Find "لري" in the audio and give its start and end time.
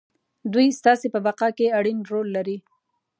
2.37-2.57